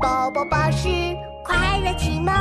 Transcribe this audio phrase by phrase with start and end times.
[0.00, 0.88] 宝宝巴士
[1.44, 2.32] 快乐启蒙。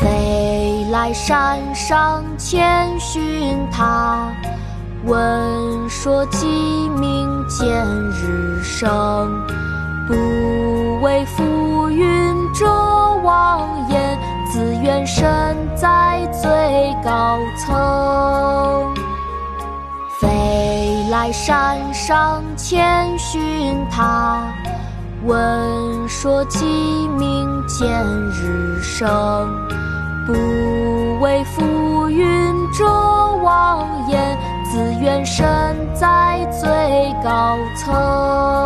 [0.00, 4.32] 飞来山上千寻塔，
[5.04, 7.68] 闻说鸡鸣见
[8.10, 9.46] 日升。
[10.08, 12.64] 不畏浮云遮
[13.26, 14.18] 望眼，
[14.52, 16.48] 自愿身在最
[17.04, 18.94] 高层。
[20.20, 24.40] 飞来山上千寻塔，
[25.24, 26.64] 闻说鸡
[27.18, 27.88] 鸣见
[28.30, 29.06] 日升。
[30.24, 30.32] 不
[31.20, 32.86] 为浮云遮
[33.42, 34.38] 望眼，
[34.70, 35.44] 自愿身
[35.94, 38.65] 在最高层。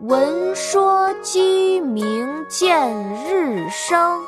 [0.00, 4.20] 闻说鸡鸣见日升，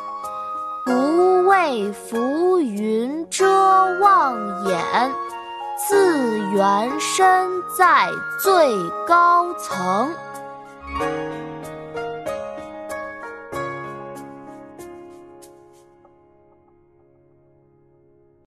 [0.86, 3.47] 不畏浮云遮
[4.00, 5.12] 望眼，
[5.77, 8.08] 自缘身在
[8.42, 8.72] 最
[9.06, 10.10] 高层。